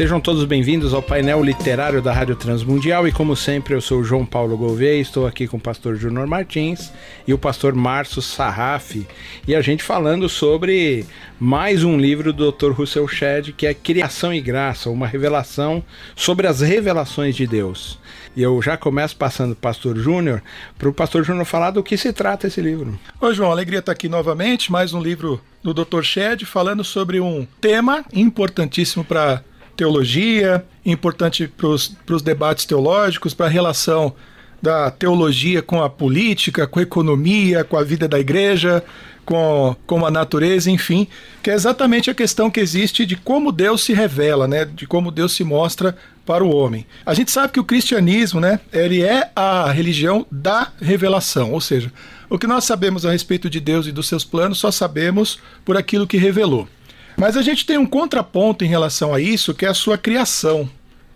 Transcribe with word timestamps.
Sejam 0.00 0.18
todos 0.18 0.46
bem-vindos 0.46 0.94
ao 0.94 1.02
painel 1.02 1.44
literário 1.44 2.00
da 2.00 2.10
Rádio 2.10 2.34
Transmundial 2.34 3.06
e 3.06 3.12
como 3.12 3.36
sempre 3.36 3.74
eu 3.74 3.82
sou 3.82 4.00
o 4.00 4.02
João 4.02 4.24
Paulo 4.24 4.56
Gouveia, 4.56 4.98
estou 4.98 5.26
aqui 5.26 5.46
com 5.46 5.58
o 5.58 5.60
pastor 5.60 5.94
Júnior 5.94 6.26
Martins 6.26 6.90
e 7.28 7.34
o 7.34 7.38
pastor 7.38 7.74
Márcio 7.74 8.22
Sarraf 8.22 9.06
e 9.46 9.54
a 9.54 9.60
gente 9.60 9.82
falando 9.82 10.26
sobre 10.26 11.04
mais 11.38 11.84
um 11.84 11.98
livro 11.98 12.32
do 12.32 12.50
Dr. 12.50 12.70
Russell 12.70 13.06
Shedd 13.06 13.52
que 13.52 13.66
é 13.66 13.74
Criação 13.74 14.32
e 14.32 14.40
Graça, 14.40 14.88
uma 14.88 15.06
revelação 15.06 15.84
sobre 16.16 16.46
as 16.46 16.62
revelações 16.62 17.36
de 17.36 17.46
Deus. 17.46 17.98
E 18.34 18.40
eu 18.40 18.62
já 18.62 18.78
começo 18.78 19.14
passando 19.16 19.52
o 19.52 19.56
pastor 19.56 19.98
Júnior, 19.98 20.42
para 20.78 20.88
o 20.88 20.94
pastor 20.94 21.22
Júnior 21.24 21.44
falar 21.44 21.72
do 21.72 21.82
que 21.82 21.98
se 21.98 22.10
trata 22.10 22.46
esse 22.46 22.62
livro. 22.62 22.98
Oi, 23.20 23.34
João, 23.34 23.50
alegria 23.50 23.80
estar 23.80 23.92
aqui 23.92 24.08
novamente, 24.08 24.72
mais 24.72 24.94
um 24.94 25.02
livro 25.02 25.42
do 25.62 25.74
Dr. 25.74 26.00
Shedd 26.00 26.46
falando 26.46 26.82
sobre 26.82 27.20
um 27.20 27.46
tema 27.60 28.02
importantíssimo 28.14 29.04
para 29.04 29.44
teologia, 29.80 30.62
importante 30.84 31.48
para 31.48 31.66
os 31.66 32.22
debates 32.22 32.66
teológicos, 32.66 33.32
para 33.32 33.46
a 33.46 33.48
relação 33.48 34.12
da 34.60 34.90
teologia 34.90 35.62
com 35.62 35.82
a 35.82 35.88
política, 35.88 36.66
com 36.66 36.80
a 36.80 36.82
economia, 36.82 37.64
com 37.64 37.78
a 37.78 37.82
vida 37.82 38.06
da 38.06 38.20
igreja, 38.20 38.84
com, 39.24 39.74
com 39.86 40.04
a 40.04 40.10
natureza, 40.10 40.70
enfim, 40.70 41.08
que 41.42 41.50
é 41.50 41.54
exatamente 41.54 42.10
a 42.10 42.14
questão 42.14 42.50
que 42.50 42.60
existe 42.60 43.06
de 43.06 43.16
como 43.16 43.50
Deus 43.50 43.82
se 43.82 43.94
revela, 43.94 44.46
né, 44.46 44.66
de 44.66 44.86
como 44.86 45.10
Deus 45.10 45.32
se 45.32 45.44
mostra 45.44 45.96
para 46.26 46.44
o 46.44 46.54
homem. 46.54 46.84
A 47.06 47.14
gente 47.14 47.30
sabe 47.30 47.54
que 47.54 47.60
o 47.60 47.64
cristianismo, 47.64 48.38
né, 48.38 48.60
ele 48.70 49.02
é 49.02 49.30
a 49.34 49.72
religião 49.72 50.26
da 50.30 50.70
revelação, 50.78 51.52
ou 51.54 51.60
seja, 51.60 51.90
o 52.28 52.38
que 52.38 52.46
nós 52.46 52.64
sabemos 52.64 53.06
a 53.06 53.12
respeito 53.12 53.48
de 53.48 53.60
Deus 53.60 53.86
e 53.86 53.92
dos 53.92 54.08
seus 54.08 54.26
planos 54.26 54.58
só 54.58 54.70
sabemos 54.70 55.38
por 55.64 55.74
aquilo 55.74 56.06
que 56.06 56.18
revelou. 56.18 56.68
Mas 57.16 57.36
a 57.36 57.42
gente 57.42 57.66
tem 57.66 57.78
um 57.78 57.86
contraponto 57.86 58.64
em 58.64 58.68
relação 58.68 59.14
a 59.14 59.20
isso, 59.20 59.54
que 59.54 59.66
é 59.66 59.68
a 59.68 59.74
sua 59.74 59.98
criação. 59.98 60.68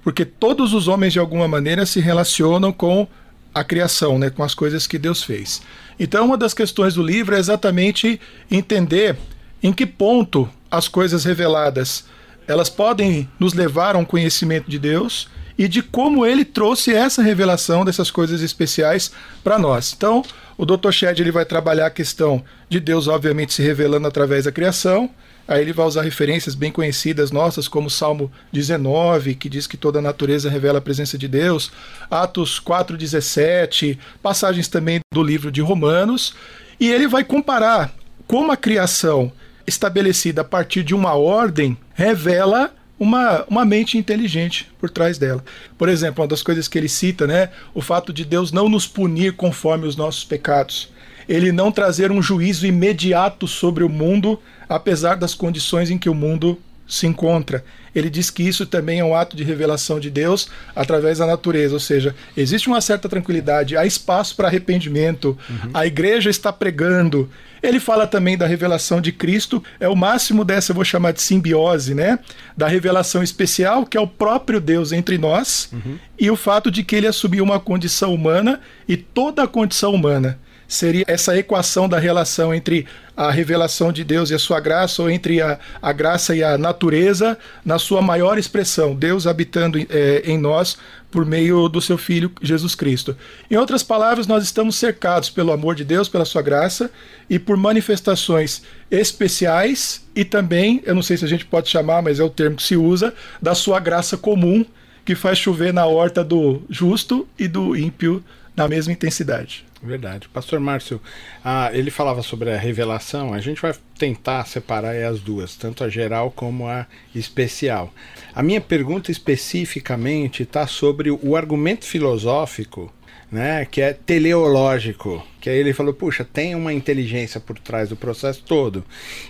Porque 0.03 0.25
todos 0.25 0.75
os 0.75 0.87
homens, 0.87 1.13
de 1.13 1.19
alguma 1.19 1.49
maneira, 1.49 1.87
se 1.87 2.01
relacionam 2.01 2.73
com 2.73 3.07
a 3.55 3.63
criação, 3.63 4.19
né, 4.19 4.31
com 4.31 4.43
as 4.43 4.55
coisas 4.55 4.87
que 4.87 4.99
Deus 4.99 5.23
fez. 5.23 5.63
Então, 5.99 6.27
uma 6.27 6.37
das 6.37 6.53
questões 6.53 6.95
do 6.95 7.03
livro 7.03 7.37
é 7.37 7.39
exatamente 7.39 8.21
entender 8.51 9.17
em 9.63 9.73
que 9.73 9.87
ponto 9.87 10.49
as 10.71 10.89
coisas 10.89 11.25
reveladas 11.25 12.05
elas 12.47 12.69
podem 12.69 13.29
nos 13.39 13.55
levar 13.55 13.95
a 13.95 13.99
um 13.99 14.05
conhecimento 14.05 14.71
de 14.71 14.79
Deus 14.79 15.29
e 15.57 15.69
de 15.69 15.83
como 15.83 16.27
ele 16.27 16.45
trouxe 16.45 16.93
essa 16.93 17.23
revelação 17.23 17.85
dessas 17.85 18.11
coisas 18.11 18.43
especiais 18.43 19.13
para 19.43 19.59
nós. 19.59 19.95
Então, 19.97 20.23
o 20.59 20.67
Dr. 20.67 20.91
Shed 20.91 21.21
ele 21.21 21.31
vai 21.31 21.45
trabalhar 21.45 21.87
a 21.87 21.91
questão 21.91 22.45
de 22.69 22.81
Deus, 22.81 23.09
obviamente, 23.09 23.55
se 23.55 23.63
revelando 23.63 24.07
através 24.07 24.45
da 24.45 24.53
criação, 24.53 25.09
Aí 25.47 25.61
ele 25.61 25.73
vai 25.73 25.87
usar 25.87 26.03
referências 26.03 26.55
bem 26.55 26.73
conhecidas 26.73 27.31
nossas, 27.31 27.69
como 27.69 27.91
Salmo 27.91 28.33
19, 28.53 29.35
que 29.35 29.49
diz 29.49 29.67
que 29.67 29.77
toda 29.77 29.99
a 29.99 30.03
natureza 30.03 30.49
revela 30.49 30.79
a 30.79 30.83
presença 30.83 31.19
de 31.19 31.29
Deus, 31.29 31.71
Atos 32.11 32.59
4:17, 32.59 33.99
passagens 34.23 34.69
também 34.69 35.01
do 35.13 35.23
livro 35.23 35.51
de 35.51 35.61
Romanos, 35.61 36.35
e 36.81 36.91
ele 36.91 37.07
vai 37.07 37.25
comparar 37.25 37.95
como 38.27 38.51
a 38.51 38.57
criação 38.57 39.31
estabelecida 39.67 40.41
a 40.41 40.45
partir 40.45 40.83
de 40.83 40.95
uma 40.95 41.15
ordem 41.15 41.77
revela 41.95 42.73
uma, 42.99 43.45
uma 43.49 43.65
mente 43.65 43.99
inteligente 43.99 44.71
por 44.79 44.89
trás 44.89 45.19
dela. 45.19 45.45
Por 45.77 45.89
exemplo, 45.89 46.23
uma 46.23 46.29
das 46.29 46.43
coisas 46.43 46.69
que 46.69 46.79
ele 46.79 46.89
cita, 46.89 47.27
né, 47.27 47.51
o 47.75 47.81
fato 47.81 48.13
de 48.13 48.25
Deus 48.25 48.53
não 48.53 48.69
nos 48.69 48.87
punir 48.87 49.35
conforme 49.35 49.87
os 49.87 49.97
nossos 49.97 50.25
pecados 50.25 50.89
ele 51.29 51.53
não 51.53 51.73
trazer 51.73 52.11
um 52.11 52.23
juízo 52.23 52.67
imediato 52.67 53.47
sobre 53.47 53.85
o 53.85 53.89
mundo, 53.89 54.41
apesar 54.69 55.17
das 55.17 55.35
condições 55.35 55.91
em 55.91 55.99
que 55.99 56.09
o 56.09 56.15
mundo 56.15 56.59
se 56.87 57.07
encontra. 57.07 57.65
Ele 57.95 58.11
diz 58.11 58.29
que 58.29 58.43
isso 58.43 58.67
também 58.67 58.99
é 58.99 59.05
um 59.05 59.15
ato 59.15 59.37
de 59.37 59.45
revelação 59.45 60.01
de 60.01 60.11
Deus 60.11 60.49
através 60.75 61.19
da 61.19 61.27
natureza, 61.27 61.75
ou 61.75 61.81
seja, 61.81 62.15
existe 62.37 62.69
uma 62.69 62.81
certa 62.81 63.09
tranquilidade, 63.09 63.77
há 63.77 63.87
espaço 63.87 64.35
para 64.35 64.49
arrependimento, 64.49 65.39
uhum. 65.49 65.71
a 65.73 65.87
igreja 65.87 66.29
está 66.29 66.53
pregando. 66.53 67.31
Ele 67.63 67.81
fala 67.81 68.07
também 68.07 68.37
da 68.37 68.47
revelação 68.47 69.01
de 69.01 69.13
Cristo, 69.13 69.63
é 69.81 69.89
o 69.89 69.97
máximo 69.97 70.45
dessa, 70.45 70.73
eu 70.73 70.75
vou 70.75 70.85
chamar 70.85 71.13
de 71.13 71.23
simbiose, 71.23 71.95
né? 71.95 72.19
Da 72.57 72.69
revelação 72.69 73.23
especial, 73.23 73.87
que 73.87 73.97
é 73.97 74.01
o 74.01 74.09
próprio 74.09 74.61
Deus 74.61 74.93
entre 74.93 75.17
nós, 75.17 75.71
uhum. 75.73 75.97
e 76.19 76.31
o 76.31 76.37
fato 76.37 76.71
de 76.71 76.83
que 76.83 76.97
ele 76.97 77.07
assumiu 77.07 77.45
uma 77.45 77.61
condição 77.61 78.13
humana 78.13 78.61
e 78.87 78.97
toda 78.97 79.45
a 79.45 79.49
condição 79.49 79.95
humana 79.95 80.39
seria 80.67 81.05
essa 81.07 81.37
equação 81.37 81.89
da 81.89 81.99
relação 81.99 82.55
entre 82.55 82.87
a 83.17 83.31
revelação 83.31 83.93
de 83.93 84.03
Deus 84.03 84.31
e 84.31 84.35
a 84.35 84.39
sua 84.39 84.59
graça, 84.61 85.03
ou 85.03 85.11
entre 85.11 85.41
a, 85.41 85.59
a 85.81 85.93
graça 85.93 86.35
e 86.35 86.43
a 86.43 86.59
natureza, 86.59 87.39
na 87.65 87.79
sua 87.79 88.03
maior 88.03 88.39
expressão, 88.39 88.95
Deus 88.95 89.27
habitando 89.27 89.79
é, 89.79 90.23
em 90.25 90.37
nós 90.37 90.77
por 91.11 91.25
meio 91.25 91.69
do 91.69 91.81
seu 91.81 91.97
Filho 91.97 92.33
Jesus 92.43 92.75
Cristo. 92.75 93.17
Em 93.49 93.57
outras 93.57 93.85
palavras, 93.85 94.27
nós 94.27 94.43
estamos 94.43 94.75
cercados 94.75 95.31
pelo 95.31 95.53
amor 95.53 95.77
de 95.77 95.85
Deus, 95.85 96.09
pela 96.09 96.25
sua 96.25 96.43
graça 96.43 96.91
e 97.31 97.39
por 97.39 97.57
manifestações 97.57 98.63
especiais 98.91 100.05
e 100.13 100.25
também, 100.25 100.83
eu 100.85 100.93
não 100.93 101.03
sei 101.03 101.17
se 101.17 101.25
a 101.25 101.29
gente 101.29 101.45
pode 101.45 101.69
chamar, 101.69 102.03
mas 102.03 102.19
é 102.19 102.25
o 102.25 102.31
termo 102.31 102.57
que 102.57 102.65
se 102.65 102.77
usa, 102.77 103.15
da 103.41 103.55
sua 103.55 103.79
graça 103.79 104.17
comum 104.17 104.67
que 105.05 105.15
faz 105.15 105.39
chover 105.39 105.73
na 105.73 105.87
horta 105.87 106.25
do 106.25 106.63
justo 106.69 107.29
e 107.39 107.47
do 107.47 107.77
ímpio 107.77 108.25
na 108.57 108.67
mesma 108.67 108.93
intensidade. 108.93 109.65
Verdade. 109.85 110.31
Pastor 110.31 110.59
Márcio, 110.61 110.99
ah, 111.45 111.69
ele 111.71 111.91
falava 111.91 112.23
sobre 112.23 112.51
a 112.51 112.57
revelação, 112.57 113.35
a 113.35 113.39
gente 113.39 113.61
vai 113.61 113.75
tentar 113.99 114.47
separar 114.47 114.97
as 114.97 115.21
duas, 115.21 115.57
tanto 115.57 115.85
a 115.85 115.91
geral 115.91 116.31
como 116.31 116.67
a 116.67 116.87
especial. 117.15 117.93
A 118.35 118.43
minha 118.43 118.63
pergunta 118.63 119.13
especificamente 119.13 120.43
está 120.43 120.67
sobre 120.67 121.11
o 121.11 121.37
argumento 121.37 121.85
filosófico 121.85 122.91
né, 123.31 123.65
que 123.65 123.81
é 123.81 123.93
teleológico, 123.93 125.27
que 125.41 125.51
aí 125.51 125.59
ele 125.59 125.73
falou, 125.73 125.93
puxa, 125.93 126.25
tem 126.25 126.55
uma 126.55 126.73
inteligência 126.73 127.41
por 127.41 127.59
trás 127.59 127.89
do 127.89 127.97
processo 127.97 128.43
todo, 128.43 128.85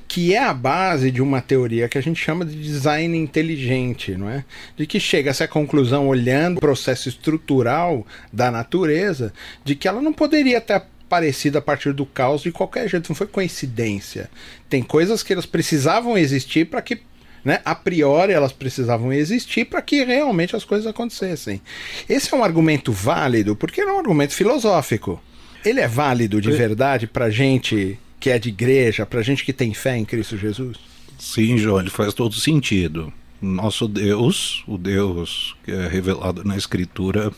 que 0.06 0.34
é 0.34 0.42
a 0.42 0.54
base 0.54 1.10
de 1.10 1.22
uma 1.22 1.40
teoria 1.40 1.88
que 1.88 1.98
a 1.98 2.02
gente 2.02 2.22
chama 2.22 2.44
de 2.44 2.54
design 2.54 3.16
inteligente, 3.16 4.16
não 4.16 4.28
é? 4.28 4.44
De 4.76 4.86
que 4.86 5.00
chega 5.00 5.30
essa 5.30 5.48
conclusão 5.48 6.06
olhando 6.06 6.58
o 6.58 6.60
processo 6.60 7.08
estrutural 7.08 8.06
da 8.32 8.50
natureza, 8.50 9.32
de 9.64 9.74
que 9.74 9.88
ela 9.88 10.02
não 10.02 10.12
poderia 10.12 10.60
ter 10.60 10.74
aparecido 10.74 11.58
a 11.58 11.62
partir 11.62 11.92
do 11.92 12.04
caos 12.04 12.42
de 12.42 12.50
qualquer 12.50 12.88
jeito, 12.88 13.08
não 13.08 13.16
foi 13.16 13.26
coincidência. 13.26 14.30
Tem 14.68 14.82
coisas 14.82 15.22
que 15.22 15.32
elas 15.32 15.46
precisavam 15.46 16.18
existir 16.18 16.66
para 16.66 16.82
que 16.82 17.00
né? 17.44 17.60
A 17.64 17.74
priori 17.74 18.32
elas 18.32 18.52
precisavam 18.52 19.12
existir 19.12 19.66
para 19.66 19.82
que 19.82 20.02
realmente 20.02 20.56
as 20.56 20.64
coisas 20.64 20.86
acontecessem. 20.86 21.60
Esse 22.08 22.32
é 22.32 22.36
um 22.36 22.42
argumento 22.42 22.90
válido 22.90 23.54
porque 23.54 23.80
é 23.80 23.86
um 23.86 23.98
argumento 23.98 24.32
filosófico. 24.32 25.22
Ele 25.64 25.80
é 25.80 25.88
válido 25.88 26.40
de 26.40 26.50
verdade 26.50 27.06
para 27.06 27.30
gente 27.30 27.98
que 28.18 28.30
é 28.30 28.38
de 28.38 28.48
igreja, 28.48 29.04
para 29.04 29.22
gente 29.22 29.44
que 29.44 29.52
tem 29.52 29.74
fé 29.74 29.96
em 29.96 30.04
Cristo 30.04 30.36
Jesus? 30.36 30.78
Sim, 31.18 31.58
João, 31.58 31.80
ele 31.80 31.90
faz 31.90 32.14
todo 32.14 32.34
sentido. 32.34 33.12
Nosso 33.40 33.86
Deus, 33.86 34.64
o 34.66 34.78
Deus 34.78 35.54
que 35.62 35.70
é 35.70 35.86
revelado 35.86 36.42
na 36.44 36.56
Escritura, 36.56 37.30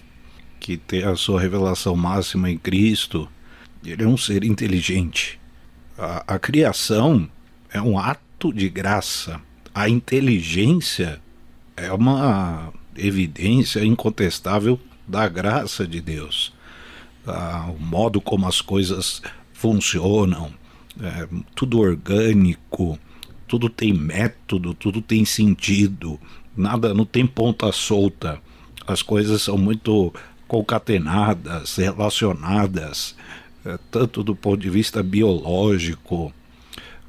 que 0.60 0.76
tem 0.76 1.02
a 1.02 1.16
sua 1.16 1.40
revelação 1.40 1.96
máxima 1.96 2.50
em 2.50 2.56
Cristo, 2.56 3.28
ele 3.84 4.04
é 4.04 4.06
um 4.06 4.16
ser 4.16 4.44
inteligente. 4.44 5.40
A, 5.98 6.34
a 6.34 6.38
criação 6.38 7.28
é 7.72 7.80
um 7.80 7.98
ato 7.98 8.52
de 8.52 8.68
graça 8.68 9.40
a 9.76 9.90
inteligência 9.90 11.20
é 11.76 11.92
uma 11.92 12.72
evidência 12.96 13.84
incontestável 13.84 14.80
da 15.06 15.28
graça 15.28 15.86
de 15.86 16.00
Deus. 16.00 16.50
Ah, 17.26 17.68
o 17.68 17.78
modo 17.78 18.18
como 18.18 18.48
as 18.48 18.62
coisas 18.62 19.20
funcionam, 19.52 20.50
é, 20.98 21.28
tudo 21.54 21.78
orgânico, 21.78 22.98
tudo 23.46 23.68
tem 23.68 23.92
método, 23.92 24.72
tudo 24.72 25.02
tem 25.02 25.26
sentido, 25.26 26.18
nada 26.56 26.94
não 26.94 27.04
tem 27.04 27.26
ponta 27.26 27.70
solta. 27.70 28.40
As 28.86 29.02
coisas 29.02 29.42
são 29.42 29.58
muito 29.58 30.10
concatenadas, 30.48 31.76
relacionadas, 31.76 33.14
é, 33.62 33.78
tanto 33.90 34.22
do 34.22 34.34
ponto 34.34 34.56
de 34.56 34.70
vista 34.70 35.02
biológico 35.02 36.32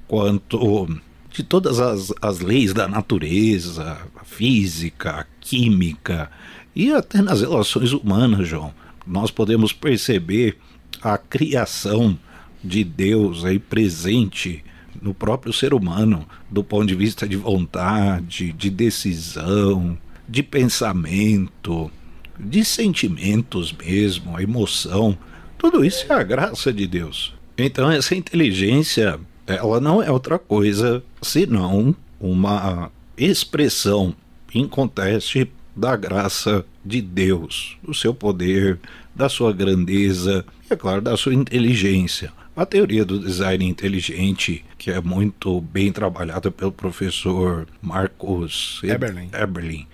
quanto 0.06 1.00
de 1.38 1.44
todas 1.44 1.80
as, 1.80 2.12
as 2.20 2.40
leis 2.40 2.74
da 2.74 2.88
natureza, 2.88 3.96
física, 4.26 5.28
química 5.40 6.32
e 6.76 6.92
até 6.92 7.22
nas 7.22 7.42
relações 7.42 7.94
humanas, 7.94 8.48
João. 8.48 8.74
Nós 9.06 9.30
podemos 9.30 9.72
perceber 9.72 10.58
a 11.00 11.16
criação 11.16 12.18
de 12.64 12.84
Deus 12.84 13.46
aí 13.46 13.60
presente 13.60 14.64
no 15.00 15.14
próprio 15.14 15.54
ser 15.54 15.76
humano, 15.76 16.28
do 16.50 16.64
ponto 16.64 16.88
de 16.88 16.96
vista 16.96 17.28
de 17.28 17.36
vontade, 17.36 18.52
de 18.52 18.72
decisão, 18.72 19.96
de 20.28 20.42
pensamento, 20.42 21.92
de 22.40 22.66
sentimentos 22.66 23.72
mesmo, 23.72 24.36
a 24.36 24.42
emoção. 24.42 25.16
Tudo 25.56 25.86
isso 25.86 26.12
é 26.12 26.16
a 26.16 26.24
graça 26.24 26.74
de 26.74 26.88
Deus. 26.88 27.36
Então 27.56 27.92
essa 27.92 28.16
inteligência, 28.16 29.20
ela 29.48 29.80
não 29.80 30.04
é 30.04 30.12
outra 30.12 30.38
coisa 30.38 31.04
senão 31.22 31.96
uma 32.20 32.92
expressão 33.18 34.14
inconteste 34.54 35.50
da 35.76 35.96
graça 35.96 36.66
de 36.84 37.02
Deus, 37.02 37.78
do 37.84 37.94
seu 37.94 38.14
poder, 38.14 38.80
da 39.16 39.30
sua 39.30 39.54
grandeza 39.54 40.46
e, 40.70 40.74
é 40.74 40.76
claro, 40.76 41.02
da 41.02 41.16
sua 41.16 41.34
inteligência. 41.34 42.32
A 42.56 42.66
teoria 42.66 43.06
do 43.06 43.20
design 43.20 43.64
inteligente, 43.64 44.66
que 44.80 44.90
é 44.90 45.00
muito 45.00 45.62
bem 45.62 45.92
trabalhada 45.92 46.50
pelo 46.50 46.72
professor 46.72 47.68
Marcos 47.82 48.82
Eberlin, 48.84 49.30
Eberlin 49.32 49.88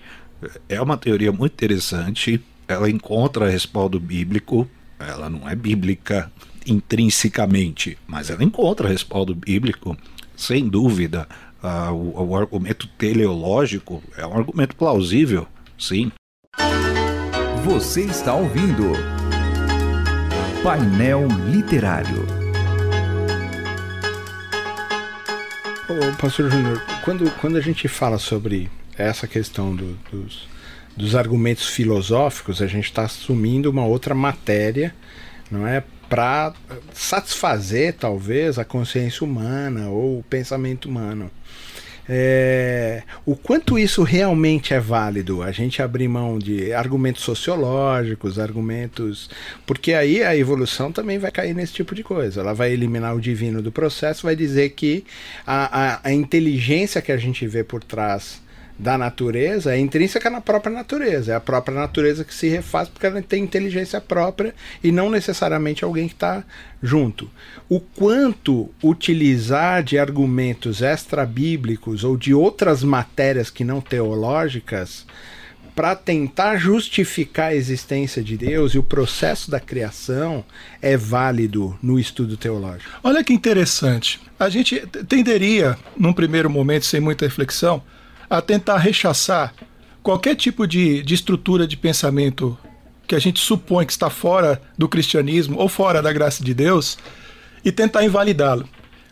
é 0.68 0.80
uma 0.80 0.96
teoria 0.96 1.32
muito 1.32 1.52
interessante. 1.52 2.40
Ela 2.66 2.88
encontra 2.88 3.50
respaldo 3.50 4.00
bíblico, 4.00 4.68
ela 5.06 5.28
não 5.28 5.48
é 5.48 5.54
bíblica 5.54 6.30
intrinsecamente, 6.66 7.98
mas 8.06 8.30
ela 8.30 8.42
encontra 8.42 8.88
respaldo 8.88 9.34
bíblico, 9.34 9.96
sem 10.36 10.68
dúvida. 10.68 11.28
Uh, 11.62 11.92
o, 11.92 12.28
o 12.28 12.36
argumento 12.36 12.86
teleológico 12.98 14.02
é 14.16 14.26
um 14.26 14.36
argumento 14.36 14.76
plausível, 14.76 15.46
sim. 15.78 16.10
Você 17.64 18.02
está 18.02 18.34
ouvindo 18.34 18.92
Painel 20.62 21.26
Literário. 21.50 22.26
Ô, 25.88 26.16
Pastor 26.20 26.50
Júnior, 26.50 26.82
quando, 27.04 27.30
quando 27.40 27.56
a 27.56 27.60
gente 27.60 27.88
fala 27.88 28.18
sobre 28.18 28.70
essa 28.96 29.26
questão 29.26 29.74
do, 29.74 29.98
dos, 30.10 30.48
dos 30.96 31.14
argumentos 31.14 31.68
filosóficos, 31.68 32.62
a 32.62 32.66
gente 32.66 32.84
está 32.84 33.02
assumindo 33.02 33.70
uma 33.70 33.84
outra 33.84 34.14
matéria, 34.14 34.94
não 35.50 35.66
é? 35.66 35.82
Para 36.08 36.52
satisfazer, 36.92 37.94
talvez, 37.94 38.58
a 38.58 38.64
consciência 38.64 39.24
humana 39.24 39.88
ou 39.88 40.18
o 40.18 40.22
pensamento 40.22 40.88
humano. 40.88 41.30
É, 42.06 43.02
o 43.24 43.34
quanto 43.34 43.78
isso 43.78 44.02
realmente 44.02 44.74
é 44.74 44.80
válido, 44.80 45.42
a 45.42 45.50
gente 45.50 45.80
abrir 45.80 46.06
mão 46.06 46.38
de 46.38 46.72
argumentos 46.72 47.22
sociológicos, 47.22 48.38
argumentos. 48.38 49.30
Porque 49.66 49.94
aí 49.94 50.22
a 50.22 50.36
evolução 50.36 50.92
também 50.92 51.18
vai 51.18 51.30
cair 51.30 51.54
nesse 51.54 51.72
tipo 51.72 51.94
de 51.94 52.02
coisa. 52.02 52.40
Ela 52.42 52.52
vai 52.52 52.72
eliminar 52.72 53.16
o 53.16 53.20
divino 53.20 53.62
do 53.62 53.72
processo, 53.72 54.26
vai 54.26 54.36
dizer 54.36 54.70
que 54.70 55.04
a, 55.46 55.94
a, 55.94 56.00
a 56.04 56.12
inteligência 56.12 57.00
que 57.00 57.10
a 57.10 57.16
gente 57.16 57.46
vê 57.46 57.64
por 57.64 57.82
trás 57.82 58.43
da 58.78 58.98
natureza 58.98 59.74
é 59.74 59.78
intrínseca 59.78 60.28
na 60.28 60.40
própria 60.40 60.72
natureza. 60.72 61.32
É 61.32 61.34
a 61.34 61.40
própria 61.40 61.76
natureza 61.76 62.24
que 62.24 62.34
se 62.34 62.48
refaz 62.48 62.88
porque 62.88 63.06
ela 63.06 63.22
tem 63.22 63.42
inteligência 63.42 64.00
própria 64.00 64.54
e 64.82 64.90
não 64.90 65.10
necessariamente 65.10 65.84
alguém 65.84 66.08
que 66.08 66.14
está 66.14 66.44
junto. 66.82 67.30
O 67.68 67.80
quanto 67.80 68.70
utilizar 68.82 69.82
de 69.82 69.98
argumentos 69.98 70.82
extra-bíblicos 70.82 72.04
ou 72.04 72.16
de 72.16 72.34
outras 72.34 72.82
matérias 72.82 73.48
que 73.48 73.64
não 73.64 73.80
teológicas 73.80 75.06
para 75.74 75.96
tentar 75.96 76.56
justificar 76.56 77.48
a 77.48 77.54
existência 77.54 78.22
de 78.22 78.36
Deus 78.36 78.74
e 78.74 78.78
o 78.78 78.82
processo 78.82 79.50
da 79.50 79.58
criação 79.58 80.44
é 80.80 80.96
válido 80.96 81.76
no 81.82 81.98
estudo 81.98 82.36
teológico. 82.36 82.92
Olha 83.02 83.24
que 83.24 83.32
interessante. 83.32 84.20
A 84.38 84.48
gente 84.48 84.80
tenderia, 85.08 85.76
num 85.96 86.12
primeiro 86.12 86.48
momento, 86.48 86.86
sem 86.86 87.00
muita 87.00 87.24
reflexão, 87.24 87.82
a 88.38 88.42
tentar 88.42 88.78
rechaçar 88.78 89.54
qualquer 90.02 90.34
tipo 90.34 90.66
de, 90.66 91.02
de 91.02 91.14
estrutura 91.14 91.66
de 91.66 91.76
pensamento 91.76 92.58
que 93.06 93.14
a 93.14 93.18
gente 93.18 93.40
supõe 93.40 93.86
que 93.86 93.92
está 93.92 94.10
fora 94.10 94.60
do 94.76 94.88
cristianismo 94.88 95.58
ou 95.58 95.68
fora 95.68 96.02
da 96.02 96.12
graça 96.12 96.42
de 96.42 96.52
Deus 96.54 96.98
e 97.64 97.70
tentar 97.70 98.04
invalidá-lo. 98.04 98.68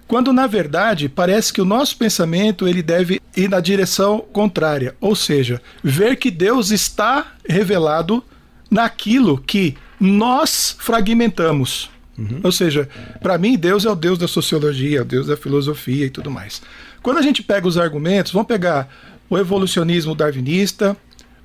Quando 0.06 0.32
na 0.32 0.46
verdade 0.46 1.08
parece 1.08 1.52
que 1.52 1.60
o 1.60 1.64
nosso 1.64 1.96
pensamento 1.96 2.66
ele 2.68 2.82
deve 2.82 3.20
ir 3.36 3.48
na 3.48 3.60
direção 3.60 4.24
contrária, 4.32 4.94
ou 5.00 5.14
seja, 5.14 5.62
ver 5.82 6.16
que 6.16 6.30
Deus 6.30 6.70
está 6.70 7.34
revelado 7.48 8.22
naquilo 8.70 9.38
que 9.38 9.76
nós 9.98 10.76
fragmentamos. 10.78 11.90
Uhum. 12.18 12.40
Ou 12.42 12.52
seja, 12.52 12.88
para 13.22 13.38
mim 13.38 13.56
Deus 13.56 13.86
é 13.86 13.90
o 13.90 13.94
Deus 13.94 14.18
da 14.18 14.28
sociologia, 14.28 14.98
é 14.98 15.02
o 15.02 15.06
Deus 15.06 15.28
da 15.28 15.36
filosofia 15.36 16.06
e 16.06 16.10
tudo 16.10 16.30
mais. 16.30 16.60
Quando 17.02 17.18
a 17.18 17.22
gente 17.22 17.42
pega 17.42 17.66
os 17.66 17.76
argumentos, 17.76 18.32
vamos 18.32 18.46
pegar 18.46 18.88
o 19.32 19.38
evolucionismo 19.38 20.14
darwinista, 20.14 20.94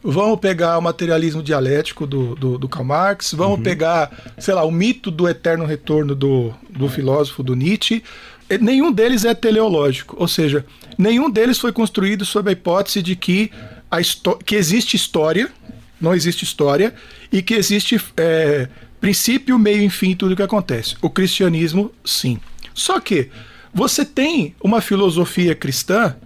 vamos 0.03 0.41
pegar 0.41 0.77
o 0.77 0.81
materialismo 0.81 1.41
dialético 1.41 2.05
do, 2.05 2.35
do, 2.35 2.57
do 2.57 2.67
Karl 2.67 2.83
Marx, 2.83 3.33
vamos 3.33 3.59
uhum. 3.59 3.63
pegar, 3.63 4.11
sei 4.37 4.53
lá, 4.53 4.65
o 4.65 4.71
mito 4.71 5.09
do 5.09 5.25
eterno 5.25 5.63
retorno 5.63 6.13
do, 6.13 6.53
do 6.69 6.89
filósofo 6.89 7.41
do 7.41 7.55
Nietzsche. 7.55 8.03
Nenhum 8.59 8.91
deles 8.91 9.23
é 9.23 9.33
teleológico, 9.33 10.17
ou 10.19 10.27
seja, 10.27 10.65
nenhum 10.97 11.29
deles 11.29 11.59
foi 11.59 11.71
construído 11.71 12.25
sob 12.25 12.49
a 12.49 12.51
hipótese 12.51 13.01
de 13.01 13.15
que, 13.15 13.51
a 13.89 13.99
que 14.43 14.57
existe 14.57 14.97
história, 14.97 15.49
não 15.99 16.13
existe 16.13 16.43
história, 16.43 16.93
e 17.31 17.41
que 17.41 17.53
existe 17.53 17.97
é, 18.17 18.67
princípio, 18.99 19.57
meio 19.57 19.81
e 19.81 19.89
fim 19.89 20.13
tudo 20.13 20.33
o 20.33 20.35
que 20.35 20.43
acontece. 20.43 20.97
O 21.01 21.09
cristianismo, 21.09 21.89
sim. 22.03 22.37
Só 22.73 22.99
que 22.99 23.29
você 23.73 24.03
tem 24.03 24.53
uma 24.61 24.81
filosofia 24.81 25.55
cristã 25.55 26.17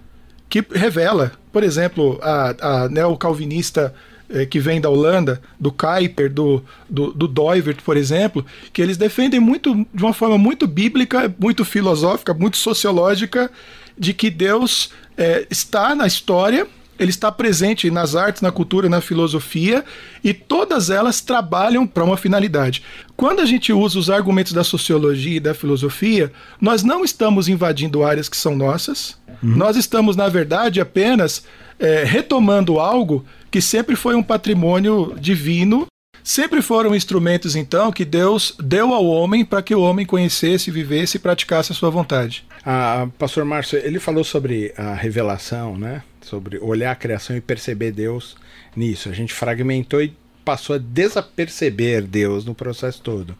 que 0.52 0.62
revela, 0.70 1.32
por 1.50 1.62
exemplo, 1.62 2.20
a, 2.20 2.82
a 2.82 2.88
neocalvinista 2.90 3.94
eh, 4.28 4.44
que 4.44 4.60
vem 4.60 4.82
da 4.82 4.90
Holanda, 4.90 5.40
do 5.58 5.72
Kuyper, 5.72 6.30
do, 6.30 6.62
do, 6.90 7.10
do 7.10 7.26
Doivert, 7.26 7.80
por 7.82 7.96
exemplo, 7.96 8.44
que 8.70 8.82
eles 8.82 8.98
defendem 8.98 9.40
muito, 9.40 9.74
de 9.94 10.02
uma 10.02 10.12
forma 10.12 10.36
muito 10.36 10.66
bíblica, 10.66 11.34
muito 11.38 11.64
filosófica, 11.64 12.34
muito 12.34 12.58
sociológica, 12.58 13.50
de 13.96 14.12
que 14.12 14.28
Deus 14.28 14.90
eh, 15.16 15.46
está 15.50 15.94
na 15.94 16.06
história 16.06 16.66
ele 17.02 17.10
está 17.10 17.30
presente 17.30 17.90
nas 17.90 18.14
artes, 18.14 18.42
na 18.42 18.50
cultura, 18.50 18.88
na 18.88 19.00
filosofia 19.00 19.84
e 20.22 20.32
todas 20.32 20.90
elas 20.90 21.20
trabalham 21.20 21.86
para 21.86 22.04
uma 22.04 22.16
finalidade. 22.16 22.82
Quando 23.16 23.40
a 23.40 23.44
gente 23.44 23.72
usa 23.72 23.98
os 23.98 24.10
argumentos 24.10 24.52
da 24.52 24.64
sociologia 24.64 25.36
e 25.36 25.40
da 25.40 25.54
filosofia, 25.54 26.32
nós 26.60 26.82
não 26.82 27.04
estamos 27.04 27.48
invadindo 27.48 28.04
áreas 28.04 28.28
que 28.28 28.36
são 28.36 28.56
nossas, 28.56 29.16
uhum. 29.42 29.56
nós 29.56 29.76
estamos, 29.76 30.16
na 30.16 30.28
verdade, 30.28 30.80
apenas 30.80 31.44
é, 31.78 32.04
retomando 32.04 32.78
algo 32.78 33.24
que 33.50 33.60
sempre 33.60 33.96
foi 33.96 34.14
um 34.14 34.22
patrimônio 34.22 35.14
divino 35.18 35.86
sempre 36.24 36.62
foram 36.62 36.94
instrumentos, 36.94 37.56
então, 37.56 37.90
que 37.90 38.04
Deus 38.04 38.54
deu 38.62 38.94
ao 38.94 39.04
homem 39.04 39.44
para 39.44 39.62
que 39.62 39.74
o 39.74 39.80
homem 39.80 40.06
conhecesse, 40.06 40.70
vivesse 40.70 41.16
e 41.16 41.20
praticasse 41.20 41.72
a 41.72 41.74
sua 41.74 41.90
vontade. 41.90 42.44
Ah, 42.64 43.08
pastor 43.18 43.44
Márcio, 43.44 43.78
ele 43.78 43.98
falou 43.98 44.22
sobre 44.22 44.72
a 44.76 44.94
revelação, 44.94 45.76
né? 45.76 46.02
Sobre 46.22 46.58
olhar 46.58 46.92
a 46.92 46.96
criação 46.96 47.36
e 47.36 47.40
perceber 47.40 47.92
Deus 47.92 48.36
nisso. 48.76 49.08
A 49.08 49.12
gente 49.12 49.32
fragmentou 49.32 50.02
e 50.02 50.14
passou 50.44 50.76
a 50.76 50.78
desaperceber 50.78 52.02
Deus 52.02 52.44
no 52.44 52.54
processo 52.54 53.00
todo. 53.00 53.36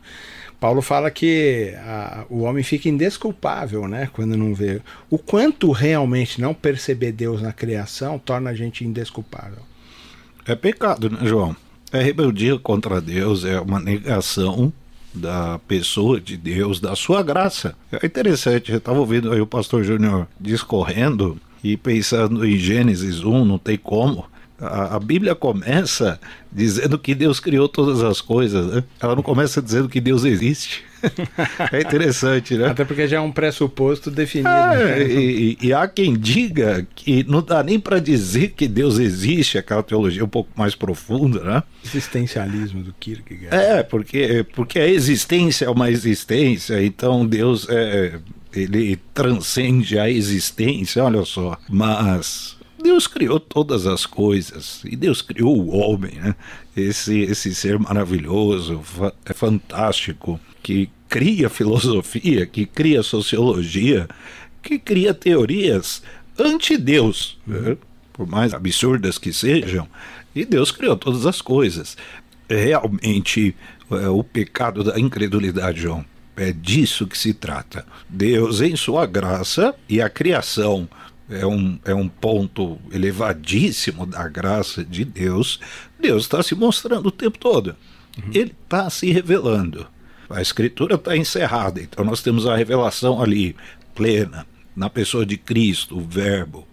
Paulo 0.62 0.80
fala 0.80 1.10
que 1.10 1.74
a, 1.78 2.24
o 2.30 2.42
homem 2.42 2.62
fica 2.62 2.88
indesculpável, 2.88 3.88
né, 3.88 4.08
quando 4.12 4.36
não 4.36 4.54
vê. 4.54 4.80
O 5.10 5.18
quanto 5.18 5.72
realmente 5.72 6.40
não 6.40 6.54
perceber 6.54 7.10
Deus 7.10 7.42
na 7.42 7.52
criação 7.52 8.16
torna 8.16 8.50
a 8.50 8.54
gente 8.54 8.84
indesculpável. 8.84 9.58
É 10.46 10.54
pecado, 10.54 11.10
né, 11.10 11.18
João? 11.24 11.56
É 11.90 12.00
rebeldia 12.00 12.58
contra 12.58 13.00
Deus, 13.00 13.44
é 13.44 13.60
uma 13.60 13.80
negação 13.80 14.72
da 15.12 15.58
pessoa 15.66 16.20
de 16.20 16.36
Deus, 16.36 16.80
da 16.80 16.94
sua 16.94 17.22
graça. 17.22 17.74
É 17.90 18.06
interessante, 18.06 18.70
eu 18.70 18.78
estava 18.78 19.00
ouvindo 19.00 19.32
aí 19.32 19.40
o 19.40 19.46
pastor 19.46 19.82
Júnior 19.82 20.28
discorrendo 20.40 21.40
e 21.62 21.76
pensando 21.76 22.46
em 22.46 22.56
Gênesis 22.56 23.22
1, 23.22 23.44
não 23.44 23.58
tem 23.58 23.76
como. 23.76 24.24
A, 24.62 24.96
a, 24.96 25.00
Bíblia 25.00 25.34
começa 25.34 26.20
dizendo 26.52 26.96
que 26.96 27.16
Deus 27.16 27.40
criou 27.40 27.68
todas 27.68 28.00
as 28.00 28.20
coisas, 28.20 28.72
né? 28.72 28.84
Ela 29.00 29.16
não 29.16 29.22
começa 29.22 29.60
dizendo 29.60 29.88
que 29.88 30.00
Deus 30.00 30.24
existe. 30.24 30.84
é 31.72 31.80
interessante, 31.80 32.56
né? 32.56 32.68
Até 32.68 32.84
porque 32.84 33.08
já 33.08 33.16
é 33.16 33.20
um 33.20 33.32
pressuposto 33.32 34.08
definido. 34.08 34.48
É, 34.48 34.98
né? 35.00 35.02
e, 35.04 35.58
e, 35.60 35.72
há 35.72 35.88
quem 35.88 36.16
diga 36.16 36.86
que 36.94 37.24
não 37.24 37.42
dá 37.42 37.60
nem 37.60 37.80
para 37.80 37.98
dizer 37.98 38.52
que 38.52 38.68
Deus 38.68 39.00
existe, 39.00 39.58
aquela 39.58 39.82
teologia 39.82 40.24
um 40.24 40.28
pouco 40.28 40.50
mais 40.54 40.76
profunda, 40.76 41.42
né? 41.42 41.62
Existencialismo 41.84 42.84
do 42.84 42.94
Kierkegaard. 43.00 43.56
É, 43.56 43.82
porque, 43.82 44.46
porque 44.54 44.78
a 44.78 44.86
existência 44.86 45.64
é 45.64 45.70
uma 45.70 45.90
existência, 45.90 46.80
então 46.84 47.26
Deus 47.26 47.66
é 47.68 48.20
ele 48.52 48.96
transcende 49.14 49.98
a 49.98 50.10
existência, 50.10 51.02
olha 51.02 51.24
só. 51.24 51.58
Mas 51.68 52.56
Deus 52.82 53.06
criou 53.06 53.38
todas 53.38 53.86
as 53.86 54.04
coisas 54.04 54.82
e 54.84 54.96
Deus 54.96 55.22
criou 55.22 55.56
o 55.56 55.76
homem, 55.76 56.16
né? 56.16 56.34
Esse, 56.76 57.20
esse 57.20 57.54
ser 57.54 57.78
maravilhoso, 57.78 58.82
é 59.24 59.32
fantástico, 59.32 60.40
que 60.62 60.88
cria 61.08 61.50
filosofia, 61.50 62.46
que 62.46 62.64
cria 62.64 63.02
sociologia, 63.02 64.08
que 64.62 64.78
cria 64.78 65.12
teorias 65.12 66.02
anti-Deus, 66.38 67.38
né? 67.46 67.76
por 68.12 68.26
mais 68.26 68.54
absurdas 68.54 69.18
que 69.18 69.32
sejam, 69.32 69.86
e 70.34 70.44
Deus 70.44 70.70
criou 70.70 70.96
todas 70.96 71.26
as 71.26 71.40
coisas. 71.42 71.96
Realmente, 72.48 73.54
é, 73.90 74.08
o 74.08 74.24
pecado 74.24 74.82
da 74.82 74.98
incredulidade, 74.98 75.82
João, 75.82 76.04
é 76.42 76.52
disso 76.52 77.06
que 77.06 77.16
se 77.16 77.32
trata. 77.32 77.84
Deus, 78.08 78.60
em 78.60 78.76
sua 78.76 79.06
graça, 79.06 79.74
e 79.88 80.00
a 80.00 80.08
criação 80.08 80.88
é 81.30 81.46
um, 81.46 81.78
é 81.84 81.94
um 81.94 82.08
ponto 82.08 82.78
elevadíssimo 82.92 84.04
da 84.06 84.28
graça 84.28 84.84
de 84.84 85.04
Deus, 85.04 85.60
Deus 85.98 86.24
está 86.24 86.42
se 86.42 86.54
mostrando 86.54 87.06
o 87.06 87.12
tempo 87.12 87.38
todo. 87.38 87.76
Uhum. 88.18 88.30
Ele 88.34 88.54
está 88.62 88.90
se 88.90 89.10
revelando. 89.10 89.86
A 90.28 90.40
escritura 90.40 90.96
está 90.96 91.16
encerrada, 91.16 91.80
então 91.80 92.04
nós 92.04 92.22
temos 92.22 92.46
a 92.46 92.56
revelação 92.56 93.22
ali, 93.22 93.54
plena, 93.94 94.46
na 94.74 94.88
pessoa 94.88 95.26
de 95.26 95.36
Cristo, 95.36 95.98
o 95.98 96.00
Verbo. 96.00 96.66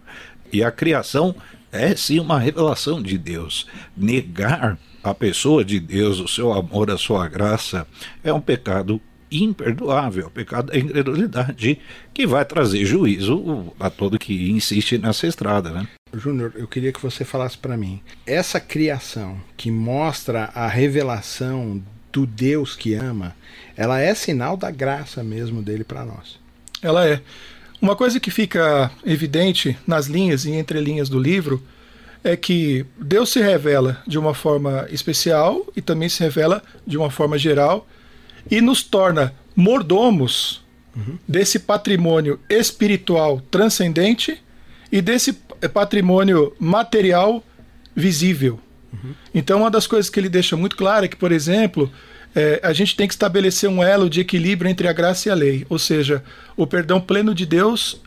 E 0.52 0.64
a 0.64 0.70
criação 0.70 1.34
é 1.70 1.94
sim 1.94 2.18
uma 2.18 2.38
revelação 2.38 3.02
de 3.02 3.16
Deus. 3.16 3.66
Negar 3.96 4.78
a 5.02 5.14
pessoa 5.14 5.64
de 5.64 5.78
Deus, 5.78 6.18
o 6.18 6.28
seu 6.28 6.52
amor, 6.52 6.90
a 6.90 6.98
sua 6.98 7.28
graça, 7.28 7.86
é 8.24 8.32
um 8.32 8.40
pecado 8.40 9.00
imperdoável, 9.30 10.26
o 10.26 10.30
pecado 10.30 10.72
da 10.72 10.78
incredulidade, 10.78 11.78
que 12.12 12.26
vai 12.26 12.44
trazer 12.44 12.84
juízo 12.84 13.72
a 13.78 13.88
todo 13.88 14.18
que 14.18 14.50
insiste 14.50 14.98
nessa 14.98 15.26
estrada, 15.26 15.70
né? 15.70 15.88
Júnior, 16.12 16.52
eu 16.56 16.66
queria 16.66 16.92
que 16.92 17.02
você 17.02 17.24
falasse 17.24 17.56
para 17.56 17.76
mim. 17.76 18.00
Essa 18.26 18.58
criação 18.58 19.40
que 19.56 19.70
mostra 19.70 20.50
a 20.54 20.66
revelação 20.66 21.80
do 22.12 22.26
Deus 22.26 22.74
que 22.74 22.94
ama, 22.94 23.36
ela 23.76 24.00
é 24.00 24.14
sinal 24.14 24.56
da 24.56 24.70
graça 24.70 25.22
mesmo 25.22 25.62
dele 25.62 25.84
para 25.84 26.04
nós. 26.04 26.38
Ela 26.82 27.06
é. 27.06 27.20
Uma 27.80 27.96
coisa 27.96 28.18
que 28.20 28.30
fica 28.30 28.90
evidente 29.04 29.78
nas 29.86 30.06
linhas 30.06 30.44
e 30.44 30.50
entre 30.50 30.80
linhas 30.80 31.08
do 31.08 31.18
livro 31.18 31.62
é 32.22 32.36
que 32.36 32.84
Deus 32.98 33.30
se 33.30 33.40
revela 33.40 34.02
de 34.06 34.18
uma 34.18 34.34
forma 34.34 34.86
especial 34.90 35.66
e 35.74 35.80
também 35.80 36.08
se 36.08 36.22
revela 36.22 36.62
de 36.86 36.98
uma 36.98 37.10
forma 37.10 37.38
geral 37.38 37.86
e 38.50 38.60
nos 38.60 38.82
torna 38.82 39.34
mordomos 39.56 40.62
desse 41.26 41.58
patrimônio 41.58 42.38
espiritual 42.48 43.40
transcendente 43.50 44.42
e 44.90 45.00
desse 45.00 45.32
patrimônio 45.72 46.52
material 46.58 47.42
visível. 47.94 48.58
Então, 49.34 49.60
uma 49.60 49.70
das 49.70 49.86
coisas 49.86 50.10
que 50.10 50.18
ele 50.18 50.28
deixa 50.28 50.56
muito 50.56 50.76
claro 50.76 51.04
é 51.04 51.08
que, 51.08 51.16
por 51.16 51.32
exemplo, 51.32 51.90
é, 52.34 52.60
a 52.62 52.72
gente 52.72 52.96
tem 52.96 53.06
que 53.06 53.14
estabelecer 53.14 53.68
um 53.68 53.82
elo 53.82 54.10
de 54.10 54.20
equilíbrio 54.20 54.70
entre 54.70 54.88
a 54.88 54.92
graça 54.92 55.28
e 55.28 55.32
a 55.32 55.34
lei, 55.34 55.64
ou 55.68 55.78
seja, 55.78 56.22
o 56.56 56.66
perdão 56.66 57.00
pleno 57.00 57.34
de 57.34 57.46
Deus 57.46 58.00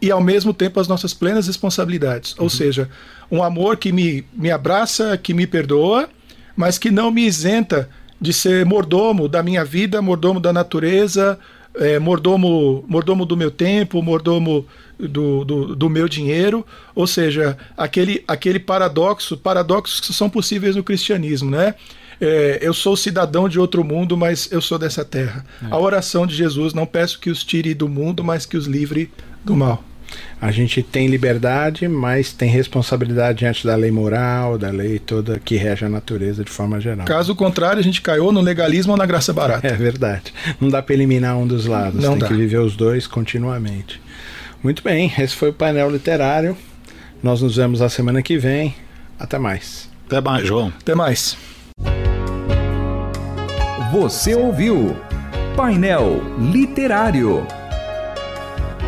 e 0.00 0.10
ao 0.10 0.22
mesmo 0.22 0.54
tempo 0.54 0.78
as 0.78 0.86
nossas 0.86 1.12
plenas 1.12 1.46
responsabilidades. 1.46 2.32
Uhum. 2.32 2.44
Ou 2.44 2.50
seja, 2.50 2.88
um 3.30 3.42
amor 3.42 3.76
que 3.76 3.90
me, 3.90 4.24
me 4.32 4.50
abraça, 4.50 5.16
que 5.16 5.34
me 5.34 5.46
perdoa, 5.46 6.08
mas 6.54 6.78
que 6.78 6.90
não 6.90 7.10
me 7.10 7.26
isenta 7.26 7.88
de 8.20 8.32
ser 8.32 8.64
mordomo 8.64 9.28
da 9.28 9.42
minha 9.42 9.64
vida, 9.64 10.02
mordomo 10.02 10.40
da 10.40 10.52
natureza, 10.52 11.38
é, 11.74 11.98
mordomo, 11.98 12.84
mordomo 12.88 13.24
do 13.24 13.36
meu 13.36 13.50
tempo, 13.50 14.02
mordomo 14.02 14.66
do, 14.98 15.44
do, 15.44 15.76
do, 15.76 15.88
meu 15.88 16.08
dinheiro, 16.08 16.66
ou 16.94 17.06
seja, 17.06 17.56
aquele, 17.76 18.24
aquele 18.26 18.58
paradoxo, 18.58 19.36
paradoxos 19.36 20.00
que 20.00 20.12
são 20.12 20.28
possíveis 20.28 20.74
no 20.74 20.82
cristianismo, 20.82 21.50
né? 21.50 21.74
é, 22.20 22.58
eu 22.60 22.74
sou 22.74 22.96
cidadão 22.96 23.48
de 23.48 23.58
outro 23.58 23.84
mundo, 23.84 24.16
mas 24.16 24.50
eu 24.50 24.60
sou 24.60 24.78
dessa 24.78 25.04
terra. 25.04 25.44
É. 25.62 25.66
A 25.70 25.78
oração 25.78 26.26
de 26.26 26.34
Jesus, 26.34 26.74
não 26.74 26.86
peço 26.86 27.20
que 27.20 27.30
os 27.30 27.44
tire 27.44 27.74
do 27.74 27.88
mundo, 27.88 28.24
mas 28.24 28.44
que 28.44 28.56
os 28.56 28.66
livre 28.66 29.10
do 29.44 29.56
mal. 29.56 29.84
A 30.40 30.50
gente 30.50 30.82
tem 30.82 31.08
liberdade, 31.08 31.88
mas 31.88 32.32
tem 32.32 32.48
responsabilidade 32.48 33.38
diante 33.40 33.66
da 33.66 33.74
lei 33.76 33.90
moral, 33.90 34.56
da 34.56 34.70
lei 34.70 34.98
toda 34.98 35.38
que 35.38 35.56
rege 35.56 35.84
a 35.84 35.88
natureza 35.88 36.44
de 36.44 36.50
forma 36.50 36.80
geral. 36.80 37.06
Caso 37.06 37.34
contrário, 37.34 37.80
a 37.80 37.82
gente 37.82 38.00
caiu 38.00 38.30
no 38.32 38.40
legalismo 38.40 38.92
ou 38.92 38.98
na 38.98 39.04
graça 39.06 39.32
barata. 39.32 39.66
É 39.66 39.72
verdade. 39.72 40.32
Não 40.60 40.68
dá 40.68 40.80
para 40.80 40.94
eliminar 40.94 41.36
um 41.36 41.46
dos 41.46 41.66
lados, 41.66 42.02
Não 42.02 42.10
tem 42.12 42.20
dá. 42.20 42.28
que 42.28 42.34
viver 42.34 42.58
os 42.58 42.76
dois 42.76 43.06
continuamente. 43.06 44.00
Muito 44.62 44.82
bem, 44.82 45.12
esse 45.18 45.34
foi 45.36 45.50
o 45.50 45.52
painel 45.52 45.90
literário. 45.90 46.56
Nós 47.22 47.42
nos 47.42 47.56
vemos 47.56 47.82
a 47.82 47.88
semana 47.88 48.22
que 48.22 48.38
vem. 48.38 48.74
Até 49.18 49.38
mais. 49.38 49.88
Até 50.06 50.20
mais, 50.20 50.46
João. 50.46 50.72
Até 50.80 50.94
mais. 50.94 51.36
Você 53.92 54.34
ouviu 54.34 54.96
Painel 55.56 56.22
Literário. 56.52 57.46